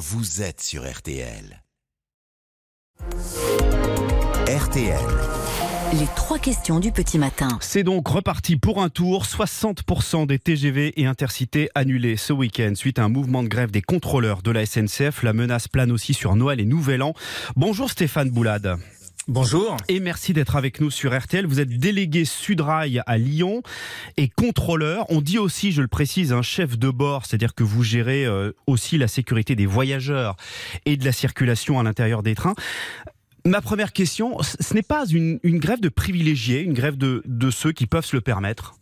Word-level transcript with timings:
vous 0.00 0.40
êtes 0.40 0.62
sur 0.62 0.90
RTL. 0.90 1.62
RTL. 4.48 4.98
Les 5.92 6.06
trois 6.16 6.38
questions 6.38 6.80
du 6.80 6.90
petit 6.90 7.18
matin. 7.18 7.58
C'est 7.60 7.82
donc 7.82 8.08
reparti 8.08 8.56
pour 8.56 8.82
un 8.82 8.88
tour. 8.88 9.24
60% 9.24 10.26
des 10.26 10.38
TGV 10.38 10.98
et 10.98 11.04
intercités 11.04 11.68
annulés 11.74 12.16
ce 12.16 12.32
week-end 12.32 12.72
suite 12.76 12.98
à 12.98 13.04
un 13.04 13.10
mouvement 13.10 13.42
de 13.42 13.48
grève 13.48 13.70
des 13.70 13.82
contrôleurs 13.82 14.40
de 14.40 14.50
la 14.50 14.64
SNCF. 14.64 15.22
La 15.22 15.34
menace 15.34 15.68
plane 15.68 15.92
aussi 15.92 16.14
sur 16.14 16.34
Noël 16.34 16.60
et 16.60 16.64
Nouvel 16.64 17.02
An. 17.02 17.12
Bonjour 17.54 17.90
Stéphane 17.90 18.30
Boulade. 18.30 18.78
Bonjour. 19.28 19.76
Et 19.88 20.00
merci 20.00 20.32
d'être 20.32 20.56
avec 20.56 20.80
nous 20.80 20.90
sur 20.90 21.16
RTL. 21.16 21.46
Vous 21.46 21.60
êtes 21.60 21.68
délégué 21.68 22.24
Sudrail 22.24 23.02
à 23.06 23.18
Lyon 23.18 23.62
et 24.16 24.28
contrôleur. 24.28 25.04
On 25.10 25.20
dit 25.20 25.38
aussi, 25.38 25.72
je 25.72 25.82
le 25.82 25.88
précise, 25.88 26.32
un 26.32 26.42
chef 26.42 26.78
de 26.78 26.88
bord, 26.88 27.26
c'est-à-dire 27.26 27.54
que 27.54 27.62
vous 27.62 27.82
gérez 27.84 28.24
euh, 28.24 28.52
aussi 28.66 28.96
la 28.96 29.08
sécurité 29.08 29.54
des 29.56 29.66
voyageurs 29.66 30.36
et 30.86 30.96
de 30.96 31.04
la 31.04 31.12
circulation 31.12 31.78
à 31.78 31.82
l'intérieur 31.82 32.22
des 32.22 32.34
trains. 32.34 32.54
Ma 33.44 33.60
première 33.60 33.92
question, 33.92 34.38
ce 34.42 34.74
n'est 34.74 34.82
pas 34.82 35.06
une, 35.06 35.38
grève 35.44 35.80
de 35.80 35.90
privilégiés, 35.90 36.60
une 36.60 36.74
grève 36.74 36.96
de, 36.96 37.22
de 37.26 37.50
ceux 37.50 37.72
qui 37.72 37.86
peuvent 37.86 38.04
se 38.04 38.16
le 38.16 38.22
permettre? 38.22 38.79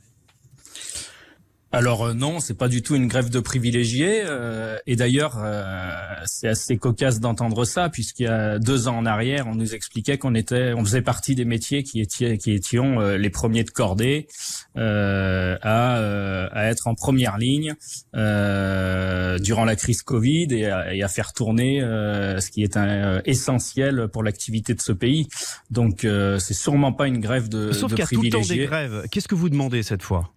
Alors 1.70 2.06
euh, 2.06 2.14
non, 2.14 2.40
c'est 2.40 2.56
pas 2.56 2.68
du 2.68 2.82
tout 2.82 2.94
une 2.94 3.08
grève 3.08 3.28
de 3.28 3.40
privilégiés. 3.40 4.22
Euh, 4.24 4.78
et 4.86 4.96
d'ailleurs, 4.96 5.36
euh, 5.38 5.84
c'est 6.24 6.48
assez 6.48 6.78
cocasse 6.78 7.20
d'entendre 7.20 7.64
ça, 7.66 7.90
puisqu'il 7.90 8.22
y 8.22 8.26
a 8.26 8.58
deux 8.58 8.88
ans 8.88 8.96
en 8.96 9.06
arrière, 9.06 9.46
on 9.46 9.54
nous 9.54 9.74
expliquait 9.74 10.16
qu'on 10.16 10.34
était, 10.34 10.72
on 10.72 10.82
faisait 10.84 11.02
partie 11.02 11.34
des 11.34 11.44
métiers 11.44 11.82
qui 11.82 12.00
étaient, 12.00 12.38
qui 12.38 12.52
étions 12.52 13.00
les 13.00 13.30
premiers 13.30 13.64
de 13.64 13.70
cordée 13.70 14.28
à, 14.74 15.56
à, 15.62 16.64
être 16.70 16.86
en 16.86 16.94
première 16.94 17.36
ligne 17.36 17.74
durant 18.14 19.64
la 19.64 19.76
crise 19.76 20.02
Covid 20.02 20.48
et 20.50 20.66
à, 20.66 20.94
et 20.94 21.02
à 21.02 21.08
faire 21.08 21.32
tourner 21.32 21.80
ce 21.80 22.50
qui 22.50 22.62
est 22.62 22.76
un, 22.76 23.20
essentiel 23.24 24.08
pour 24.08 24.22
l'activité 24.22 24.74
de 24.74 24.80
ce 24.80 24.92
pays. 24.92 25.28
Donc, 25.70 26.06
c'est 26.38 26.54
sûrement 26.54 26.92
pas 26.92 27.06
une 27.06 27.20
grève 27.20 27.48
de, 27.48 27.72
Sauf 27.72 27.90
de 27.90 27.96
qu'il 27.96 28.04
y 28.04 28.06
a 28.06 28.06
tout 28.06 28.22
le 28.22 28.30
temps 28.30 28.54
des 28.54 28.66
grèves. 28.66 29.04
Qu'est-ce 29.10 29.28
que 29.28 29.34
vous 29.34 29.50
demandez 29.50 29.82
cette 29.82 30.02
fois? 30.02 30.32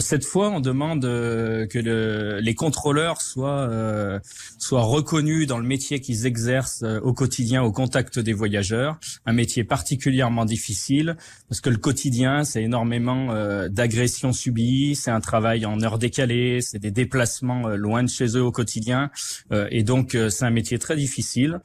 Cette 0.00 0.24
fois, 0.24 0.50
on 0.50 0.60
demande 0.60 1.04
euh, 1.04 1.66
que 1.66 1.78
le, 1.78 2.40
les 2.40 2.54
contrôleurs 2.54 3.20
soient, 3.20 3.68
euh, 3.68 4.18
soient 4.58 4.82
reconnus 4.82 5.46
dans 5.46 5.58
le 5.58 5.66
métier 5.66 6.00
qu'ils 6.00 6.26
exercent 6.26 6.84
au 7.02 7.12
quotidien 7.12 7.62
au 7.62 7.70
contact 7.70 8.18
des 8.18 8.32
voyageurs. 8.32 8.98
Un 9.26 9.32
métier 9.32 9.64
particulièrement 9.64 10.44
difficile 10.44 11.16
parce 11.48 11.60
que 11.60 11.70
le 11.70 11.76
quotidien, 11.76 12.44
c'est 12.44 12.62
énormément 12.62 13.34
d'agressions 13.68 14.32
subies, 14.32 14.94
c'est 14.94 15.10
un 15.10 15.20
travail 15.20 15.66
en 15.66 15.80
heure 15.82 15.98
décalée, 15.98 16.60
c'est 16.60 16.78
des 16.78 16.90
déplacements 16.90 17.68
loin 17.68 18.02
de 18.02 18.08
chez 18.08 18.36
eux 18.36 18.42
au 18.42 18.52
quotidien. 18.52 19.10
et 19.70 19.82
donc, 19.82 20.16
c'est 20.30 20.44
un 20.44 20.50
métier 20.50 20.78
très 20.78 20.96
difficile. 20.96 21.60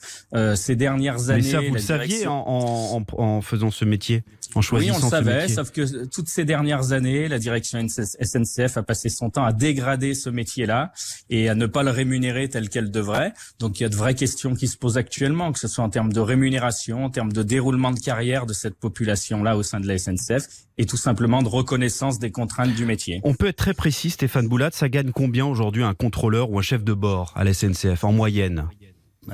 ces 0.56 0.76
dernières 0.76 1.30
années... 1.30 1.42
Mais 1.42 1.52
ça, 1.52 1.62
vous 1.62 1.74
le 1.74 1.80
saviez 1.80 2.28
en, 2.28 2.46
en, 2.48 3.06
en 3.18 3.42
faisant 3.42 3.72
ce 3.72 3.86
métier? 3.86 4.24
En 4.56 4.62
choisissant 4.62 4.94
Oui, 4.94 5.00
on 5.02 5.06
le 5.06 5.10
savait, 5.10 5.48
sauf 5.48 5.72
que 5.72 6.06
toutes 6.06 6.28
ces 6.28 6.46
dernières 6.46 6.92
années, 6.92 7.28
la 7.28 7.40
direction 7.40 7.80
SNCF 7.88 8.78
a 8.78 8.84
passé 8.84 9.10
son 9.10 9.30
temps 9.30 9.44
à 9.44 9.54
dégrader 9.54 10.14
ce 10.14 10.30
métier-là 10.30 10.92
et 11.30 11.50
à 11.50 11.56
ne 11.56 11.66
pas 11.66 11.84
le 11.84 11.92
rémunérer 11.92 12.50
tel 12.50 12.70
qu'elle 12.70 12.92
devrait. 12.92 13.34
Donc 13.60 13.80
il 13.80 13.84
y 13.84 13.86
a 13.86 13.90
de 13.90 13.96
vraies 13.96 14.16
questions 14.16 14.56
qui 14.56 14.68
se 14.68 14.78
posent 14.78 14.98
actuellement, 14.98 15.52
que 15.52 15.60
ce 15.60 15.68
soit 15.68 15.84
en 15.84 15.90
termes 15.90 16.14
de 16.14 16.20
rémunération, 16.20 17.06
en 17.06 17.10
termes 17.10 17.32
de 17.32 17.44
déroulement 17.44 17.92
de 17.92 18.00
carrière 18.00 18.46
de 18.46 18.54
cette 18.54 18.76
population-là 18.76 19.58
au 19.58 19.64
sein 19.64 19.80
de 19.80 19.88
la 19.88 19.98
SNCF 19.98 20.48
et 20.78 20.86
tout 20.86 20.98
simplement 20.98 21.44
de 21.44 21.50
reconnaissance 21.50 22.20
des 22.20 22.32
contraintes 22.32 22.74
du 22.74 22.86
métier. 22.86 23.20
On 23.24 23.34
peut 23.34 23.48
être 23.48 23.58
très 23.58 23.74
précis, 23.74 24.10
Stéphane 24.10 24.48
Boulat, 24.48 24.70
ça 24.72 24.88
gagne 24.90 25.12
combien 25.12 25.46
aujourd'hui 25.46 25.84
un 25.84 25.94
contrôleur 25.94 26.50
ou 26.50 26.58
un 26.58 26.62
chef 26.62 26.84
de 26.84 26.94
bord 26.94 27.34
à 27.36 27.44
la 27.44 27.54
SNCF 27.54 28.04
en 28.04 28.14
moyenne? 28.14 28.68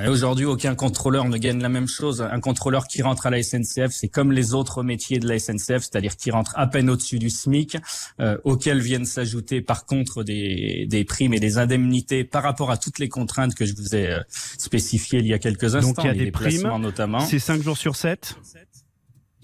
Aujourd'hui, 0.07 0.45
aucun 0.45 0.75
contrôleur 0.75 1.25
ne 1.29 1.37
gagne 1.37 1.61
la 1.61 1.69
même 1.69 1.87
chose. 1.87 2.21
Un 2.21 2.39
contrôleur 2.39 2.87
qui 2.87 3.01
rentre 3.01 3.25
à 3.25 3.29
la 3.29 3.41
SNCF, 3.41 3.91
c'est 3.91 4.07
comme 4.07 4.31
les 4.31 4.53
autres 4.53 4.83
métiers 4.83 5.19
de 5.19 5.27
la 5.27 5.39
SNCF, 5.39 5.83
c'est-à-dire 5.83 6.15
qui 6.15 6.31
rentre 6.31 6.53
à 6.55 6.67
peine 6.67 6.89
au-dessus 6.89 7.19
du 7.19 7.29
SMIC, 7.29 7.77
euh, 8.19 8.37
auxquels 8.43 8.81
viennent 8.81 9.05
s'ajouter 9.05 9.61
par 9.61 9.85
contre 9.85 10.23
des, 10.23 10.85
des, 10.89 11.05
primes 11.05 11.33
et 11.33 11.39
des 11.39 11.57
indemnités 11.57 12.23
par 12.23 12.43
rapport 12.43 12.71
à 12.71 12.77
toutes 12.77 12.99
les 12.99 13.09
contraintes 13.09 13.55
que 13.55 13.65
je 13.65 13.73
vous 13.75 13.95
ai 13.95 14.07
euh, 14.07 14.19
spécifiées 14.57 15.19
il 15.19 15.27
y 15.27 15.33
a 15.33 15.39
quelques 15.39 15.75
instants. 15.75 15.93
Donc 15.93 16.03
il 16.03 16.07
y 16.07 16.21
a 16.21 16.25
des 16.25 16.31
primes, 16.31 16.69
notamment. 16.79 17.21
C'est 17.21 17.39
5 17.39 17.61
jours 17.61 17.77
sur 17.77 17.95
7 17.95 18.35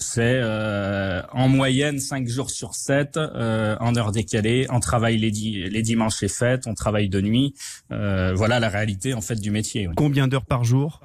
c'est 0.01 0.39
euh, 0.41 1.21
en 1.31 1.47
moyenne 1.47 1.99
5 1.99 2.27
jours 2.27 2.49
sur 2.49 2.75
7 2.75 3.17
euh, 3.17 3.75
en 3.79 3.95
heure 3.95 4.11
décalée. 4.11 4.65
On 4.69 4.79
travaille 4.79 5.17
les, 5.17 5.31
les 5.69 5.81
dimanches 5.81 6.23
et 6.23 6.27
fêtes, 6.27 6.63
on 6.67 6.73
travaille 6.73 7.09
de 7.09 7.21
nuit. 7.21 7.53
Euh, 7.91 8.33
voilà 8.35 8.59
la 8.59 8.69
réalité 8.69 9.13
en 9.13 9.21
fait 9.21 9.39
du 9.39 9.51
métier. 9.51 9.87
Combien 9.95 10.27
d'heures 10.27 10.45
par 10.45 10.63
jour? 10.63 11.01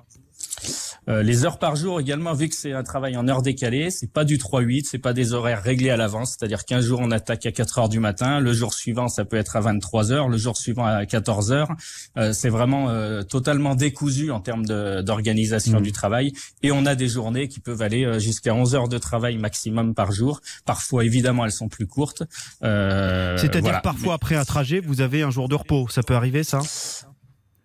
Euh, 1.09 1.23
les 1.23 1.45
heures 1.45 1.59
par 1.59 1.77
jour 1.77 2.01
également, 2.01 2.33
vu 2.33 2.49
que 2.49 2.55
c'est 2.55 2.73
un 2.73 2.83
travail 2.83 3.17
en 3.17 3.29
heure 3.29 3.43
décalée, 3.43 3.91
c'est 3.91 4.11
pas 4.11 4.25
du 4.25 4.39
3-8, 4.39 4.87
c'est 4.91 4.99
pas 4.99 5.13
des 5.13 5.33
horaires 5.33 5.63
réglés 5.63 5.91
à 5.91 5.97
l'avance, 5.97 6.37
c'est-à-dire 6.37 6.65
qu'un 6.65 6.81
jour 6.81 7.01
on 7.01 7.11
attaque 7.11 7.47
à 7.47 7.53
4 7.53 7.79
heures 7.79 7.89
du 7.89 8.01
matin, 8.01 8.41
le 8.41 8.53
jour 8.53 8.75
suivant 8.75 9.09
ça 9.09 9.25
peut 9.25 9.37
être 9.37 9.57
à 9.57 9.61
23 9.61 10.13
heures, 10.13 10.29
le 10.29 10.37
jour 10.37 10.57
suivant 10.57 10.85
à 10.85 11.07
14 11.07 11.53
heures. 11.53 11.69
Euh, 12.17 12.33
c'est 12.33 12.49
vraiment 12.49 12.91
euh, 12.91 13.23
totalement 13.23 13.75
décousu 13.75 14.31
en 14.31 14.41
termes 14.41 14.67
d'organisation 14.67 15.81
mmh. 15.81 15.83
du 15.83 15.93
travail, 15.93 16.33
et 16.63 16.73
on 16.73 16.87
a 16.87 16.95
des 16.95 17.09
journées 17.09 17.49
qui 17.49 17.61
peuvent 17.61 17.83
aller 17.83 18.19
jusqu'à 18.19 18.55
11 18.55 18.75
heures 18.75 18.89
de 18.89 18.99
travail 18.99 19.39
maximum 19.39 19.95
par 19.95 20.13
jour. 20.13 20.41
Parfois, 20.65 21.05
évidemment, 21.05 21.45
elles 21.45 21.53
sont 21.53 21.69
plus 21.69 21.87
courtes. 21.87 22.23
C'est-à-dire 22.61 23.81
parfois 23.83 24.15
après 24.15 24.37
un 24.37 24.45
trajet, 24.45 24.81
vous 24.81 25.01
avez 25.01 25.23
un 25.23 25.31
jour 25.31 25.49
de 25.49 25.55
repos, 25.55 25.87
ça 25.89 26.03
peut 26.03 26.15
arriver 26.15 26.43
ça? 26.45 26.61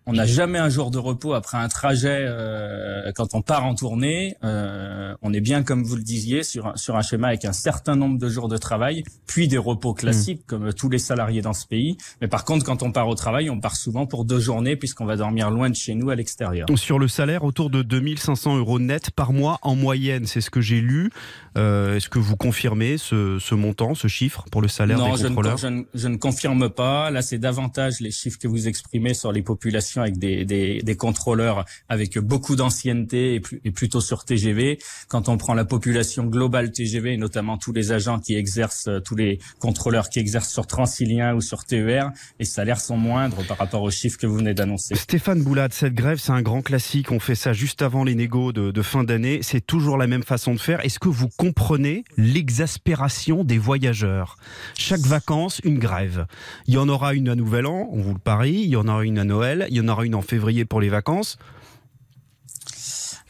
On 0.06 0.14
n'a 0.14 0.26
jamais 0.26 0.58
un 0.58 0.68
jour 0.68 0.90
de 0.90 0.98
repos 0.98 1.32
après 1.34 1.58
un 1.58 1.68
trajet 1.68 2.18
euh, 2.20 3.12
quand 3.14 3.34
on 3.34 3.42
part 3.42 3.64
en 3.64 3.74
tournée. 3.74 4.36
Euh, 4.42 5.14
on 5.22 5.32
est 5.32 5.40
bien, 5.40 5.62
comme 5.62 5.84
vous 5.84 5.94
le 5.94 6.02
disiez, 6.02 6.42
sur 6.42 6.68
un, 6.68 6.76
sur 6.76 6.96
un 6.96 7.02
schéma 7.02 7.28
avec 7.28 7.44
un 7.44 7.52
certain 7.52 7.94
nombre 7.94 8.18
de 8.18 8.28
jours 8.28 8.48
de 8.48 8.56
travail, 8.56 9.04
puis 9.26 9.46
des 9.46 9.58
repos 9.58 9.94
classiques, 9.94 10.40
hmm. 10.42 10.46
comme 10.46 10.72
tous 10.72 10.88
les 10.88 10.98
salariés 10.98 11.40
dans 11.40 11.52
ce 11.52 11.66
pays. 11.66 11.96
Mais 12.20 12.28
par 12.28 12.44
contre, 12.44 12.64
quand 12.64 12.82
on 12.82 12.90
part 12.90 13.08
au 13.08 13.14
travail, 13.14 13.48
on 13.48 13.60
part 13.60 13.76
souvent 13.76 14.06
pour 14.06 14.24
deux 14.24 14.40
journées, 14.40 14.76
puisqu'on 14.76 15.04
va 15.04 15.16
dormir 15.16 15.50
loin 15.50 15.70
de 15.70 15.76
chez 15.76 15.94
nous, 15.94 16.10
à 16.10 16.16
l'extérieur. 16.16 16.66
Sur 16.74 16.98
le 16.98 17.06
salaire, 17.06 17.44
autour 17.44 17.70
de 17.70 17.82
2500 17.82 18.56
euros 18.56 18.80
net 18.80 19.10
par 19.10 19.32
mois 19.32 19.58
en 19.62 19.76
moyenne, 19.76 20.26
c'est 20.26 20.40
ce 20.40 20.50
que 20.50 20.60
j'ai 20.60 20.80
lu. 20.80 21.10
Euh, 21.56 21.96
est-ce 21.96 22.08
que 22.08 22.18
vous 22.18 22.36
confirmez 22.36 22.98
ce, 22.98 23.38
ce, 23.38 23.54
montant, 23.54 23.94
ce 23.94 24.08
chiffre 24.08 24.46
pour 24.50 24.62
le 24.62 24.68
salaire 24.68 24.98
des 24.98 25.22
contrôleurs? 25.28 25.58
je 25.58 25.68
ne, 25.68 25.82
je 25.94 26.08
ne 26.08 26.16
confirme 26.16 26.70
pas. 26.70 27.10
Là, 27.10 27.22
c'est 27.22 27.38
davantage 27.38 28.00
les 28.00 28.10
chiffres 28.10 28.38
que 28.38 28.48
vous 28.48 28.66
exprimez 28.66 29.14
sur 29.14 29.30
les 29.30 29.42
populations 29.42 29.91
avec 30.00 30.18
des, 30.18 30.96
contrôleurs 30.98 31.64
avec 31.88 32.18
beaucoup 32.18 32.56
d'ancienneté 32.56 33.36
et, 33.36 33.42
et, 33.64 33.70
plutôt 33.70 34.00
sur 34.00 34.24
TGV. 34.24 34.78
Quand 35.08 35.28
on 35.28 35.36
prend 35.36 35.54
la 35.54 35.64
population 35.64 36.24
globale 36.24 36.70
TGV, 36.70 37.16
notamment 37.16 37.58
tous 37.58 37.72
les 37.72 37.92
agents 37.92 38.18
qui 38.18 38.34
exercent, 38.34 38.88
tous 39.04 39.16
les 39.16 39.38
contrôleurs 39.58 40.08
qui 40.08 40.18
exercent 40.18 40.52
sur 40.52 40.66
Transilien 40.66 41.34
ou 41.34 41.40
sur 41.40 41.64
TER, 41.64 42.10
les 42.38 42.44
salaires 42.44 42.80
sont 42.80 42.96
moindres 42.96 43.44
par 43.46 43.58
rapport 43.58 43.82
aux 43.82 43.90
chiffres 43.90 44.18
que 44.18 44.26
vous 44.26 44.36
venez 44.36 44.54
d'annoncer. 44.54 44.94
Stéphane 44.94 45.42
Boulade, 45.42 45.72
cette 45.72 45.94
grève, 45.94 46.18
c'est 46.18 46.32
un 46.32 46.42
grand 46.42 46.62
classique. 46.62 47.10
On 47.10 47.20
fait 47.20 47.34
ça 47.34 47.52
juste 47.52 47.82
avant 47.82 48.04
les 48.04 48.14
négos 48.14 48.52
de, 48.52 48.82
fin 48.82 49.04
d'année. 49.04 49.40
C'est 49.42 49.64
toujours 49.64 49.98
la 49.98 50.06
même 50.06 50.22
façon 50.22 50.54
de 50.54 50.60
faire. 50.60 50.84
Est-ce 50.84 50.98
que 50.98 51.08
vous 51.08 51.28
comprenez 51.36 52.04
l'exaspération 52.16 53.44
des 53.44 53.58
voyageurs? 53.58 54.36
Chaque 54.76 55.00
vacances, 55.00 55.60
une 55.64 55.78
grève. 55.78 56.26
Il 56.66 56.74
y 56.74 56.78
en 56.78 56.88
aura 56.88 57.14
une 57.14 57.28
à 57.28 57.34
Nouvel 57.34 57.66
An, 57.66 57.88
on 57.92 58.00
vous 58.00 58.14
le 58.14 58.18
parie. 58.18 58.62
Il 58.64 58.70
y 58.70 58.76
en 58.76 58.88
aura 58.88 59.04
une 59.04 59.18
à 59.18 59.24
Noël. 59.24 59.66
En 59.82 59.88
aura 59.88 60.04
une 60.04 60.14
en 60.14 60.22
février 60.22 60.64
pour 60.64 60.80
les 60.80 60.88
vacances. 60.88 61.38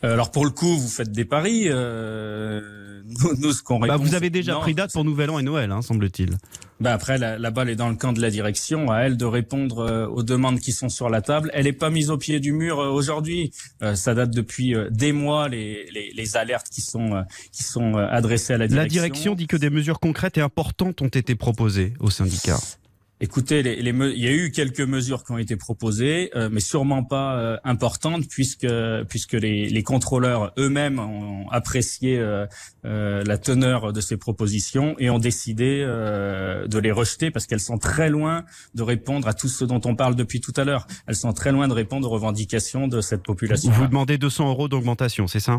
Euh, 0.04 0.14
alors 0.14 0.30
pour 0.30 0.44
le 0.44 0.50
coup, 0.50 0.76
vous 0.78 0.88
faites 0.88 1.12
des 1.12 1.24
paris. 1.24 1.64
Euh, 1.66 3.02
nous, 3.38 3.52
ce 3.52 3.62
qu'on 3.62 3.78
bah, 3.78 3.96
vous 3.96 4.14
avez 4.14 4.30
déjà 4.30 4.56
pris 4.56 4.74
date 4.74 4.92
pour 4.92 5.04
Nouvel 5.04 5.30
An 5.30 5.38
et 5.38 5.42
Noël, 5.42 5.70
hein, 5.70 5.82
semble-t-il. 5.82 6.38
Bah 6.80 6.92
après, 6.92 7.16
la, 7.16 7.50
balle 7.52 7.70
est 7.70 7.76
dans 7.76 7.88
le 7.88 7.94
camp 7.94 8.12
de 8.12 8.20
la 8.20 8.30
direction. 8.30 8.90
À 8.90 9.02
elle 9.02 9.16
de 9.16 9.24
répondre 9.24 9.78
euh, 9.78 10.06
aux 10.08 10.24
demandes 10.24 10.58
qui 10.58 10.72
sont 10.72 10.88
sur 10.88 11.08
la 11.08 11.22
table. 11.22 11.50
Elle 11.54 11.64
n'est 11.64 11.72
pas 11.72 11.90
mise 11.90 12.10
au 12.10 12.18
pied 12.18 12.40
du 12.40 12.52
mur 12.52 12.78
aujourd'hui. 12.78 13.52
ça 13.94 14.14
date 14.14 14.30
depuis 14.30 14.74
des 14.90 15.12
mois 15.12 15.48
les, 15.48 15.88
les, 15.92 16.36
alertes 16.36 16.68
qui 16.68 16.80
sont 16.80 17.24
qui 17.52 17.62
sont 17.62 17.94
adressées 17.94 18.54
à 18.54 18.58
la 18.58 18.66
direction. 18.66 19.02
La 19.02 19.08
direction 19.08 19.34
dit 19.36 19.46
que 19.46 19.56
des 19.56 19.70
mesures 19.70 20.00
concrètes 20.00 20.38
et 20.38 20.40
importantes 20.40 21.02
ont 21.02 21.08
été 21.08 21.36
proposées 21.36 21.94
au 22.00 22.10
syndicat. 22.10 22.58
Écoutez, 23.24 23.60
il 23.60 24.18
y 24.18 24.26
a 24.26 24.32
eu 24.32 24.50
quelques 24.50 24.80
mesures 24.80 25.22
qui 25.22 25.30
ont 25.30 25.38
été 25.38 25.54
proposées, 25.54 26.32
euh, 26.34 26.48
mais 26.50 26.58
sûrement 26.58 27.04
pas 27.04 27.38
euh, 27.38 27.56
importantes, 27.62 28.26
puisque 28.28 28.66
puisque 29.08 29.34
les, 29.34 29.68
les 29.68 29.82
contrôleurs 29.84 30.52
eux-mêmes 30.58 30.98
ont 30.98 31.48
apprécié 31.50 32.18
euh, 32.18 32.46
la 32.82 33.38
teneur 33.38 33.92
de 33.92 34.00
ces 34.00 34.16
propositions 34.16 34.96
et 34.98 35.08
ont 35.08 35.20
décidé 35.20 35.84
de 35.84 36.78
les 36.80 36.90
rejeter 36.90 37.30
parce 37.30 37.46
qu'elles 37.46 37.60
sont 37.60 37.78
très 37.78 38.10
loin 38.10 38.44
de 38.74 38.82
répondre 38.82 39.28
à 39.28 39.34
tout 39.34 39.48
ce 39.48 39.64
dont 39.64 39.80
on 39.84 39.94
parle 39.94 40.16
depuis 40.16 40.40
tout 40.40 40.52
à 40.56 40.64
l'heure. 40.64 40.88
Elles 41.06 41.14
sont 41.14 41.32
très 41.32 41.52
loin 41.52 41.68
de 41.68 41.74
répondre 41.74 42.08
aux 42.08 42.12
revendications 42.12 42.88
de 42.88 43.00
cette 43.00 43.22
population. 43.22 43.70
Vous 43.70 43.86
demandez 43.86 44.18
200 44.18 44.48
euros 44.48 44.66
d'augmentation, 44.66 45.28
c'est 45.28 45.38
ça? 45.38 45.58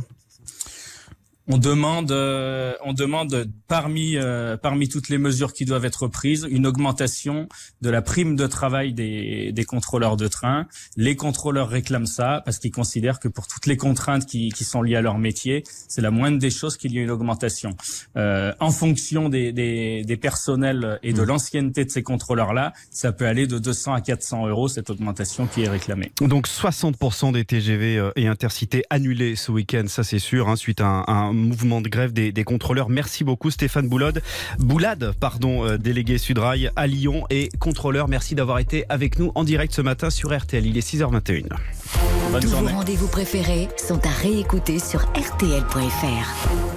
On 1.48 1.58
demande, 1.58 2.12
euh, 2.12 2.74
on 2.86 2.94
demande 2.94 3.50
parmi 3.68 4.16
euh, 4.16 4.56
parmi 4.56 4.88
toutes 4.88 5.10
les 5.10 5.18
mesures 5.18 5.54
qui 5.54 5.66
doivent 5.66 5.86
être 5.86 6.08
prises, 6.08 6.48
une 6.50 6.66
augmentation 6.66 7.50
de 7.82 7.90
la 7.90 8.02
prime 8.02 8.36
de 8.36 8.48
travail 8.48 8.94
des, 8.94 9.52
des 9.52 9.66
contrôleurs 9.66 10.16
de 10.16 10.28
train. 10.28 10.68
Les 10.96 11.16
contrôleurs 11.16 11.70
réclament 11.70 12.06
ça 12.06 12.42
parce 12.46 12.60
qu'ils 12.60 12.72
considèrent 12.72 13.20
que 13.20 13.28
pour 13.28 13.48
toutes 13.48 13.66
les 13.66 13.78
contraintes 13.78 14.26
qui, 14.26 14.50
qui 14.50 14.64
sont 14.64 14.82
liées 14.82 14.96
à 14.96 15.02
leur 15.02 15.18
métier, 15.18 15.64
c'est 15.88 16.02
la 16.02 16.12
moindre 16.12 16.40
des 16.40 16.50
choses 16.50 16.78
qu'il 16.78 16.94
y 16.94 17.00
ait 17.00 17.04
une 17.04 17.12
augmentation. 17.12 17.76
Euh, 18.16 18.54
en 18.60 18.72
fonction 18.72 19.28
des, 19.28 19.52
des, 19.52 20.04
des, 20.04 20.18
personnels 20.18 21.00
et 21.04 21.12
de 21.12 21.22
mmh. 21.22 21.26
l'ancienneté 21.26 21.86
de 21.86 21.90
ces 21.90 22.04
contrôleurs-là, 22.04 22.74
ça 22.90 23.12
peut 23.12 23.26
aller 23.26 23.48
de 23.48 23.60
200 23.60 23.94
à 23.94 24.02
400 24.02 24.48
euros 24.48 24.70
cette 24.70 24.90
augmentation 24.90 25.48
qui 25.48 25.64
est 25.64 25.70
réclamée. 25.70 26.12
Donc 26.22 26.48
60% 26.48 27.34
des 27.34 27.44
TGV 27.44 28.12
et 28.16 28.28
intercités 28.28 28.84
annulés 28.90 29.36
ce 29.36 29.52
week-end, 29.52 29.86
ça 29.88 30.04
c'est 30.04 30.20
sûr, 30.20 30.48
hein, 30.48 30.56
suite 30.56 30.80
à 30.80 31.04
un 31.08 31.33
mouvement 31.34 31.82
de 31.82 31.90
grève 31.90 32.14
des, 32.14 32.44
contrôleurs. 32.44 32.90
Merci 32.90 33.24
beaucoup 33.24 33.52
Stéphane 33.52 33.88
Boulade, 33.88 34.22
Boulade, 34.60 35.14
pardon, 35.20 35.66
euh, 35.66 35.78
délégué 35.78 36.18
Sudrail 36.18 36.72
à 36.76 36.88
Lyon 36.88 37.24
et 37.30 37.50
contrôleur. 37.60 38.08
Merci 38.08 38.36
d'avoir 38.36 38.60
été 38.60 38.86
avec 38.90 39.20
nous 39.20 39.32
en 39.36 39.44
direct 39.44 39.74
ce 39.74 39.82
matin 39.82 40.10
sur 40.10 40.36
RTL. 40.38 40.66
Il 40.66 40.78
est 40.78 40.88
6h21. 40.88 41.46
Tous 42.42 42.48
vos 42.48 42.68
rendez-vous 42.68 43.08
préférés 43.08 43.70
sont 43.78 44.00
à 44.06 44.12
réécouter 44.22 44.80
sur 44.80 45.02
rtl.fr. 45.02 46.73